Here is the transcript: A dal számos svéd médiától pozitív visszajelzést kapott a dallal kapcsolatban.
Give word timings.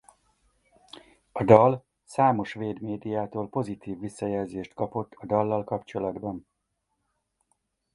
A 1.31 1.43
dal 1.43 1.85
számos 2.03 2.49
svéd 2.49 2.81
médiától 2.81 3.49
pozitív 3.49 3.99
visszajelzést 3.99 4.73
kapott 4.73 5.13
a 5.17 5.25
dallal 5.25 5.63
kapcsolatban. 5.63 6.47